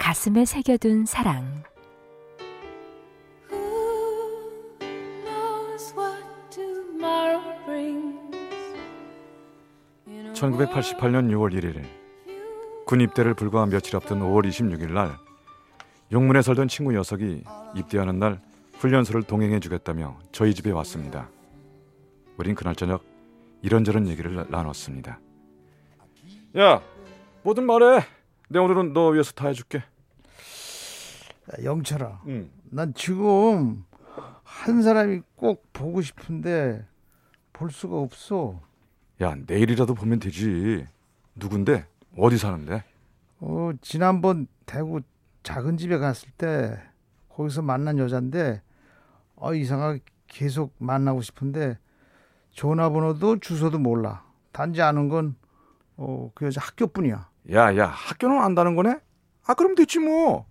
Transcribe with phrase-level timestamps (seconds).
[0.00, 1.62] 가슴에 새겨둔 사랑
[10.32, 11.84] 1988년 6월 1일
[12.86, 15.18] 군 입대를 불과 며칠 앞둔 5월 26일 날
[16.10, 17.44] 용문에 살던 친구 녀석이
[17.76, 18.40] 입대하는 날
[18.78, 21.28] 훈련소를 동행해 주겠다며 저희 집에 왔습니다.
[22.38, 23.04] 우린 그날 저녁
[23.60, 25.20] 이런저런 얘기를 나눴습니다.
[26.56, 26.82] 야,
[27.42, 28.00] 뭐든 말해.
[28.52, 29.84] 내 오늘은 너 위해서 다 해줄게.
[31.62, 32.50] 영철아, 응.
[32.64, 33.84] 난 지금
[34.42, 36.84] 한 사람이 꼭 보고 싶은데
[37.52, 38.60] 볼 수가 없어.
[39.22, 40.84] 야, 내일이라도 보면 되지.
[41.36, 41.86] 누군데?
[42.18, 42.82] 어디 사는데?
[43.38, 45.00] 어, 지난번 대구
[45.44, 46.76] 작은 집에 갔을 때
[47.28, 48.62] 거기서 만난 여잔데
[49.36, 51.78] 어, 이상하게 계속 만나고 싶은데
[52.50, 54.24] 전화번호도 주소도 몰라.
[54.50, 55.36] 단지 아는 건
[55.96, 57.29] 어, 그 여자 학교뿐이야.
[57.52, 58.98] 야, 야, 학교는 안다는 거네?
[59.46, 60.46] 아, 그럼 됐지 뭐.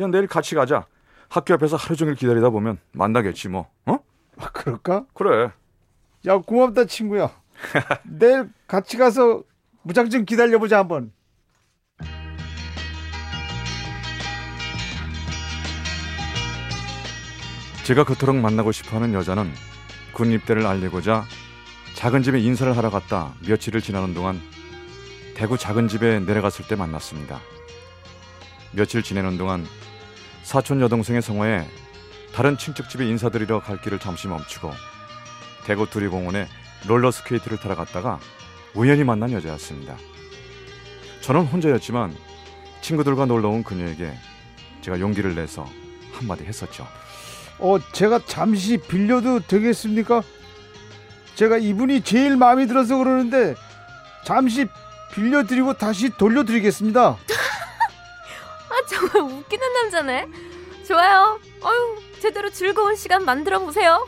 [0.00, 0.86] 야, 내일 같이 가자.
[1.28, 3.70] 학교 앞에서 하루 종일 기다리다 보면 만나겠지 뭐.
[3.86, 3.98] 어?
[4.38, 5.06] 아, 그럴까?
[5.14, 5.50] 그래.
[6.26, 7.30] 야, 고맙다 친구야.
[8.04, 9.42] 내일 같이 가서
[9.82, 11.12] 무작정 기다려보자 한번.
[17.84, 19.50] 제가 그토록 만나고 싶어하는 여자는
[20.12, 21.24] 군 입대를 알리고자
[21.94, 24.38] 작은 집에 인사를 하러 갔다 며칠을 지나는 동안
[25.38, 27.38] 대구 작은 집에 내려갔을 때 만났습니다.
[28.72, 29.64] 며칠 지내는 동안
[30.42, 31.64] 사촌 여동생의 성화에
[32.34, 34.72] 다른 친척집에 인사드리러 갈 길을 잠시 멈추고
[35.64, 36.48] 대구 두류공원에
[36.88, 38.18] 롤러스케이트를 타러 갔다가
[38.74, 39.96] 우연히 만난 여자였습니다.
[41.20, 42.16] 저는 혼자였지만
[42.80, 44.12] 친구들과 놀러 온 그녀에게
[44.80, 45.68] 제가 용기를 내서
[46.14, 46.84] 한마디 했었죠.
[47.60, 50.20] 어, 제가 잠시 빌려도 되겠습니까?
[51.36, 53.54] 제가 이분이 제일 마음에 들어서 그러는데
[54.24, 54.66] 잠시
[55.14, 57.00] 빌려드리고 다시 돌려드리겠습니다.
[58.68, 60.26] 아, 정말 웃기는 남자네.
[60.86, 61.38] 좋아요.
[61.62, 64.06] 어유 제대로 즐거운 시간 만들어 보세요.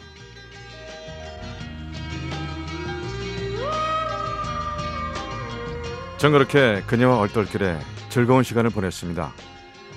[6.19, 7.79] 전 그렇게 그녀와 얼떨결에
[8.11, 9.33] 즐거운 시간을 보냈습니다.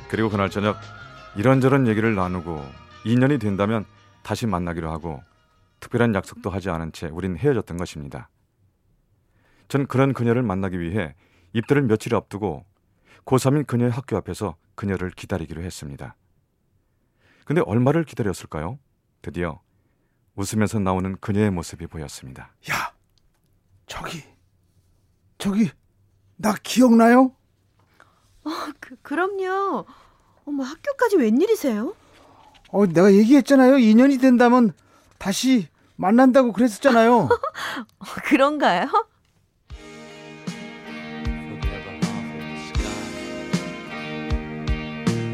[0.07, 0.77] 그리고 그날 저녁
[1.35, 2.63] 이런저런 얘기를 나누고
[3.05, 3.85] 2년이 된다면
[4.21, 5.21] 다시 만나기로 하고
[5.79, 8.29] 특별한 약속도 하지 않은 채 우린 헤어졌던 것입니다.
[9.67, 11.15] 전 그런 그녀를 만나기 위해
[11.53, 12.65] 입대를 며칠 앞두고
[13.25, 16.15] 고3인 그녀의 학교 앞에서 그녀를 기다리기로 했습니다.
[17.45, 18.79] 근데 얼마를 기다렸을까요?
[19.21, 19.61] 드디어
[20.35, 22.53] 웃으면서 나오는 그녀의 모습이 보였습니다.
[22.71, 22.93] 야,
[23.85, 24.23] 저기,
[25.37, 25.69] 저기,
[26.35, 27.35] 나 기억나요?
[28.43, 28.49] 어,
[28.79, 29.85] 그, 그럼요.
[30.45, 31.95] 어머, 학교까지 웬일이세요?
[32.69, 33.75] 어, 내가 얘기했잖아요.
[33.75, 34.73] 2년이 된다면
[35.17, 37.13] 다시 만난다고 그랬었잖아요.
[37.29, 38.89] 어, 그런가요?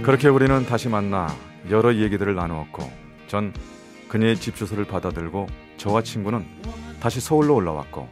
[0.10, 1.28] 그렇게 우리는 다시 만나
[1.70, 2.92] 여러 얘기들을 나누었고
[3.28, 3.54] 전
[4.08, 5.46] 그녀의 집 주소를 받아들고
[5.78, 6.48] 저와 친구는
[7.00, 8.10] 다시 서울로 올라왔고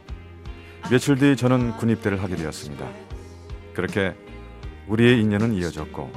[0.92, 2.86] 며칠 뒤 저는 군입대를 하게 되었습니다.
[3.74, 4.14] 그렇게
[4.86, 6.12] 우리의 인연은 이어졌고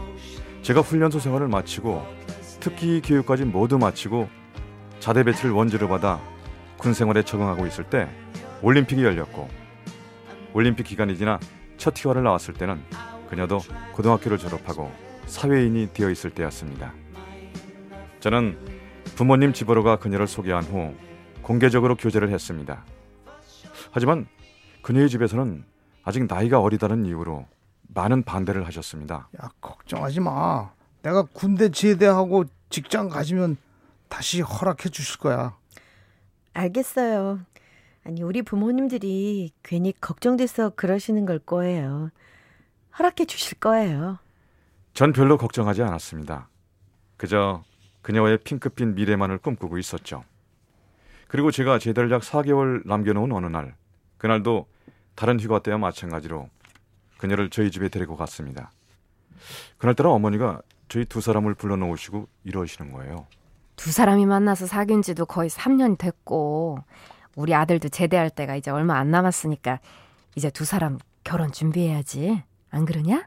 [0.62, 2.06] 제가 훈련소 생활을 마치고
[2.59, 4.30] 특기 교육까지 모두 마치고
[5.00, 6.22] 자대 배치를 원주로 받아
[6.78, 8.08] 군 생활에 적응하고 있을 때
[8.62, 9.50] 올림픽이 열렸고
[10.53, 11.40] 올림픽 기간이 지나
[11.78, 12.80] 첫 휴가를 나왔을 때는
[13.31, 13.58] 그녀도
[13.94, 16.94] 고등학교를 졸업하고 사회인이 되어 있을 때였습니다.
[18.19, 18.58] 저는
[19.16, 20.94] 부모님 집으로 가 그녀를 소개한 후
[21.41, 22.84] 공개적으로 교제를 했습니다.
[23.91, 24.28] 하지만
[24.82, 25.64] 그녀의 집에서는
[26.03, 27.46] 아직 나이가 어리다는 이유로
[27.94, 29.29] 많은 반대를 하셨습니다.
[29.41, 30.72] 야, 걱정하지 마.
[31.02, 33.56] 내가 군대 제대하고 직장 가지면
[34.09, 35.58] 다시 허락해 주실 거야.
[36.53, 37.40] 알겠어요.
[38.03, 42.09] 아니, 우리 부모님들이 괜히 걱정돼서 그러시는 걸 거예요.
[43.00, 44.20] 허락해 주실 거예요.
[44.93, 46.49] 전 별로 걱정하지 않았습니다.
[47.17, 47.64] 그저
[48.02, 50.23] 그녀와의 핑크빛 미래만을 꿈꾸고 있었죠.
[51.28, 53.76] 그리고 제가 제대를 약 4개월 남겨놓은 어느 날
[54.17, 54.67] 그날도
[55.16, 56.49] 다른 휴가 때와 마찬가지로
[57.17, 58.72] 그녀를 저희 집에 데리고 갔습니다.
[59.78, 63.28] 그날따라 어머니가 저희 두 사람을 불러놓으시고 이러시는 거예요.
[63.76, 66.79] 두 사람이 만나서 사귄 지도 거의 3년 됐고
[67.35, 69.79] 우리 아들도 제대할 때가 이제 얼마 안 남았으니까
[70.35, 72.44] 이제 두 사람 결혼 준비해야지.
[72.72, 73.26] 안 그러냐?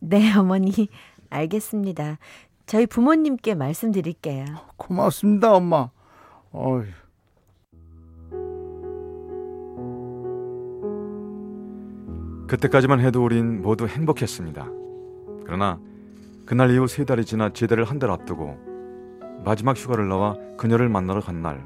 [0.00, 0.88] 네, 어머니.
[1.30, 2.18] 알겠습니다.
[2.66, 4.44] 저희 부모님께 말씀드릴게요.
[4.76, 5.90] 고맙습니다, 엄마.
[6.52, 6.84] 어휴.
[12.46, 14.66] 그때까지만 해도 우린 모두 행복했습니다.
[15.44, 15.78] 그러나
[16.46, 18.56] 그날 이후 세 달이 지나 제대를 한 달 앞두고
[19.44, 21.64] 마지막 휴가를 나와 그녀를 만나러 간 날,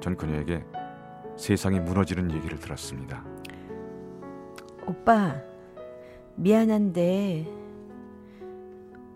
[0.00, 0.64] 전 그녀에게
[1.36, 3.24] 세상이 무너지는 얘기를 들었습니다.
[4.86, 5.34] 오빠,
[6.38, 7.52] 미안한데,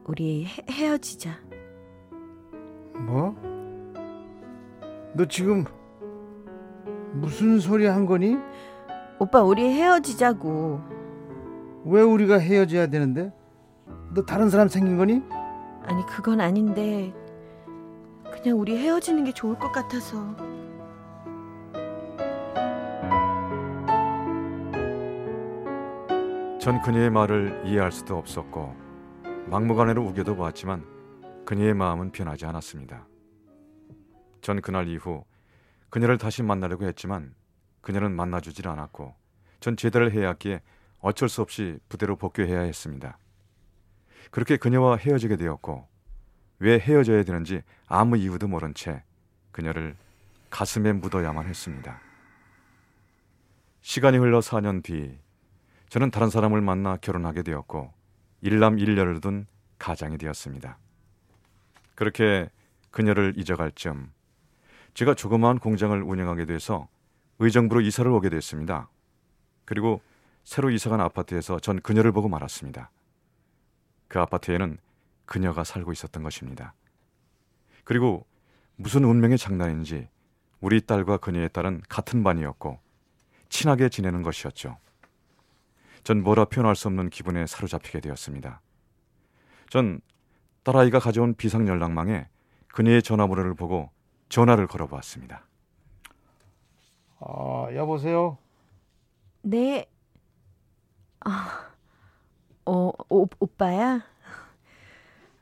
[0.07, 1.31] 우리 헤, 헤어지자.
[3.07, 3.37] 뭐?
[5.15, 5.65] 너 지금
[7.13, 8.37] 무슨 소리 한 거니?
[9.21, 10.81] 오빠, 우리 헤어지자고.
[11.85, 13.33] 왜 우리가 헤어져야 되는데?
[14.13, 15.23] 너 다른 사람 생긴 거니?
[15.85, 17.15] 아니, 그건 아닌데,
[18.33, 20.35] 그냥 우리 헤어지는 게 좋을 것 같아서.
[26.62, 28.76] 전 그녀의 말을 이해할 수도 없었고
[29.49, 33.05] 막무가내로 우겨도 보았지만 그녀의 마음은 변하지 않았습니다.
[34.43, 35.25] 전 그날 이후
[35.91, 37.35] 그녀를 다시 만나려고 했지만
[37.81, 39.12] 그녀는 만나주질 않았고
[39.59, 40.62] 전 제대를 해야 했기에
[41.00, 43.19] 어쩔 수 없이 부대로 복귀해야 했습니다.
[44.31, 45.88] 그렇게 그녀와 헤어지게 되었고
[46.61, 49.03] 왜 헤어져야 되는지 아무 이유도 모른 채
[49.50, 49.97] 그녀를
[50.49, 52.00] 가슴에 묻어야만 했습니다.
[53.81, 55.19] 시간이 흘러 4년 뒤
[55.93, 57.93] 저는 다른 사람을 만나 결혼하게 되었고
[58.41, 59.47] 일남 일녀를 둔
[59.79, 60.79] 가장이 되었습니다.
[61.94, 62.49] 그렇게
[62.91, 64.11] 그녀를 잊어갈 쯤
[64.94, 66.89] 제가 조그마한 공장을 운영하게 돼서
[67.41, 68.89] 의정부로 이사를 오게 됐습니다.
[69.67, 70.00] 그리고
[70.44, 72.91] 새로 이사간 아파트에서 전 그녀를 보고 말았습니다.
[74.09, 74.79] 그 아파트에는
[75.27, 76.73] 그녀가 살고 있었던 것입니다.
[77.85, 78.25] 그리고
[78.77, 80.09] 무슨 운명의 장난인지
[80.62, 82.81] 우리 딸과 그녀의 딸은 같은 반이었고
[83.50, 84.79] 친하게 지내는 것이었죠.
[86.05, 88.61] 전 뭐라 표현할 수 없는 기분에 사로잡히게 되었습니다.
[89.71, 90.01] 전
[90.65, 92.29] 딸아이가 가져온 비상 연락망에
[92.69, 93.91] 그녀의 전화번호를 보고
[94.29, 95.45] 전화를 걸어보았습니다.
[97.21, 98.39] 아, 여보세요?
[99.43, 99.87] 네.
[101.21, 101.71] 아,
[102.67, 104.03] 어, 오, 오빠야?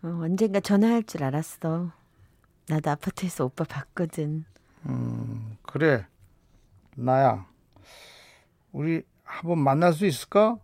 [0.03, 1.91] 어, 언젠가 전화할 줄 알았어.
[2.69, 4.45] 나도 아파트에서 오빠 봤거든.
[4.87, 6.07] 음, 그래.
[6.97, 7.47] 나야.
[8.73, 10.59] 우리 한번 만날 수 있을까?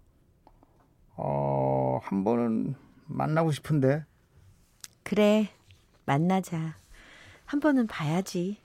[1.14, 2.74] 어, 한 번은
[3.06, 4.04] 만나고 싶은데.
[5.04, 5.48] 그래,
[6.04, 6.76] 만나자.
[7.44, 8.58] 한 번은 봐야지.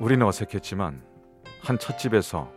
[0.00, 1.02] 우리는 어색했지만
[1.62, 2.50] 한 찻집에서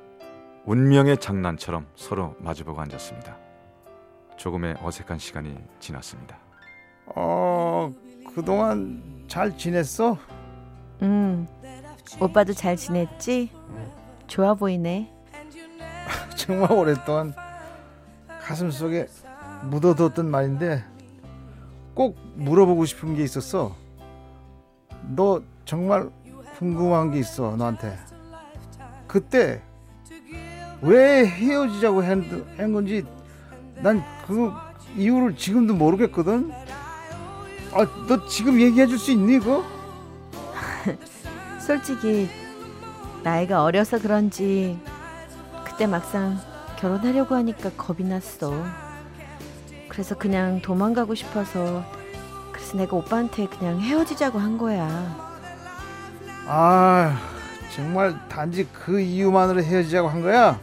[0.66, 3.38] 운명의 장난처럼 서로 마주보고 앉았습니다.
[4.38, 6.40] 조금의 어색한 시간이 지났습니다.
[7.08, 7.92] 어,
[8.34, 10.18] 그동안 잘 지냈어?
[11.02, 11.48] 응.
[12.20, 13.52] 오빠도 잘 지냈지?
[14.28, 15.12] 좋아 보이네.
[16.36, 17.34] 정말 오랫동안
[18.42, 19.08] 가슴 속에
[19.64, 20.84] 묻어뒀던 말인데
[21.94, 23.76] 꼭 물어보고 싶은 게 있었어.
[25.16, 26.10] 너 정말
[26.58, 27.98] 궁금한 게 있어 너한테.
[29.08, 29.62] 그때
[30.82, 33.06] 왜 헤어지자고 한, 한 건지
[33.82, 34.52] 난 그
[34.96, 36.52] 이유를 지금도 모르겠거든.
[37.74, 39.64] 아, 너 지금 얘기해 줄 수 있니 그거?
[41.60, 42.30] 솔직히
[43.24, 44.80] 나이가 어려서 그런지
[45.66, 46.38] 그때 막상
[46.78, 48.64] 결혼하려고 하니까 겁이 났어.
[49.90, 51.84] 그래서 그냥 도망가고 싶어서
[52.52, 54.88] 그래서 내가 오빠한테 그냥 헤어지자고 한 거야.
[56.48, 57.18] 아
[57.76, 60.60] 정말 단지 그 이유만으로 헤어지자고 한 거야?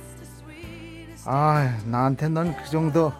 [1.24, 3.12] 아 나한테 넌 그 정도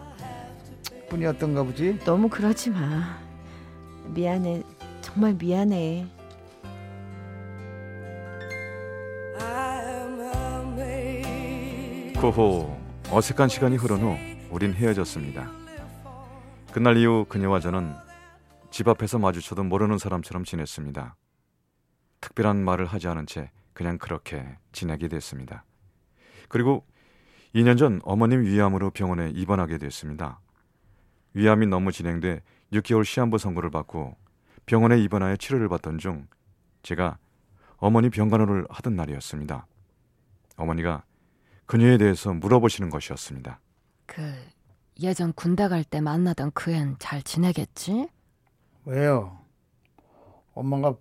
[1.09, 3.17] 뿐이었던가 보지 너무 그러지 마.
[4.07, 4.63] 미안해.
[5.01, 6.05] 정말 미안해.
[12.21, 12.77] 그 후
[13.11, 14.17] 어색한 시간이 흐른 후
[14.51, 15.49] 우린 헤어졌습니다.
[16.73, 17.95] 그날 이후 그녀와 저는
[18.69, 21.15] 집 앞에서 마주쳐도 모르는 사람처럼 지냈습니다.
[22.19, 25.63] 특별한 말을 하지 않은 채 그냥 그렇게 지내게 됐습니다.
[26.49, 26.85] 그리고
[27.55, 30.41] 2년 전 어머님 위암으로 병원에 입원하게 됐습니다.
[31.35, 32.41] 위암이 너무 진행돼
[32.73, 34.17] 6개월 시한부 선고를 받고
[34.65, 36.27] 병원에 입원하여 치료를 받던 중
[36.83, 37.17] 제가
[37.77, 39.65] 어머니 병간호를 하던 날이었습니다.
[40.57, 41.03] 어머니가
[41.69, 43.59] 그녀에 대해서 물어보시는 것이었습니다.
[44.07, 44.23] 그
[45.01, 48.09] 예전 군대 갈 때 만나던 그앤잘 지내겠지?
[48.85, 49.37] 왜요?
[50.55, 50.95] 엄마가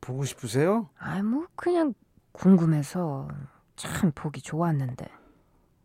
[0.00, 0.88] 보고 싶으세요?
[0.98, 1.94] 아이 뭐 그냥
[2.32, 3.28] 궁금해서
[3.76, 5.06] 참 보기 좋았는데.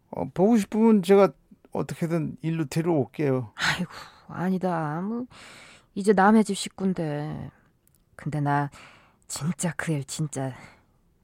[0.10, 1.32] 어, 보고 싶으면 제가
[1.72, 3.54] 어떻게든 일로 데려올게요.
[3.54, 3.92] 아이고
[4.30, 5.00] 아니다.
[5.02, 5.28] 뭐
[5.94, 7.52] 이제 남의 집 식구인데.
[8.16, 8.72] 근데 나
[9.28, 10.54] 진짜 그애 진짜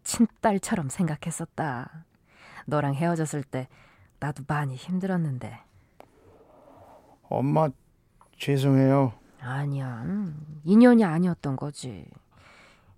[0.03, 2.05] 친딸처럼 생각했었다.
[2.69, 3.67] 너랑 헤어졌을 때
[4.19, 5.59] 나도 많이 힘들었는데.
[7.23, 7.69] 엄마
[8.37, 9.13] 죄송해요.
[9.41, 10.01] 아니야.
[10.05, 12.05] 음, 인연이 아니었던 거지.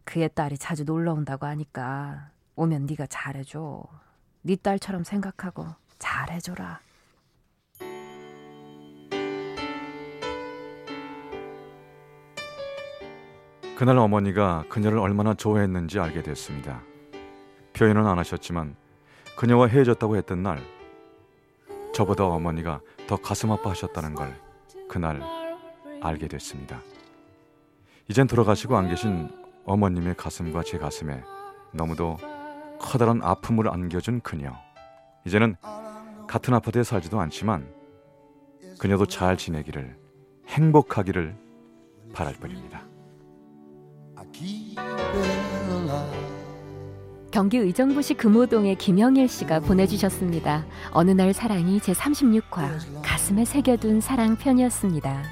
[0.03, 3.83] 그의 딸이 자주 놀러 온다고 하니까 오면 네가 잘해줘.
[4.43, 5.67] 네 딸처럼 생각하고
[5.99, 6.79] 잘해줘라.
[13.77, 16.83] 그날 어머니가 그녀를 얼마나 좋아했는지 알게 됐습니다.
[17.73, 18.75] 표현은 안 하셨지만
[19.41, 20.61] 그녀와 헤어졌다고 했던 날
[21.95, 24.39] 저보다 어머니가 더 가슴 아파하셨다는 걸
[24.87, 25.19] 그날
[25.99, 26.79] 알게 됐습니다.
[28.07, 29.31] 이젠 돌아가시고 안 계신
[29.65, 31.23] 어머님의 가슴과 제 가슴에
[31.71, 32.17] 너무도
[32.79, 34.53] 커다란 아픔을 안겨준 그녀.
[35.25, 35.55] 이제는
[36.27, 37.67] 같은 아파트에 살지도 않지만
[38.77, 39.97] 그녀도 잘 지내기를
[40.49, 41.35] 행복하기를
[42.13, 42.83] 바랄 뿐입니다.
[47.31, 50.65] 경기 의정부시 금호동의 김영일 씨가 보내주셨습니다.
[50.91, 55.23] 어느 날 사랑이 제 36화 가슴에 새겨둔 사랑 편이었습니다.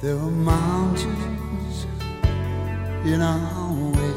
[0.00, 1.86] There are mountains
[3.04, 4.14] in our way,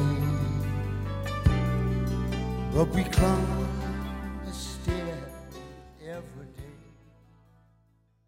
[2.73, 3.62] but we climb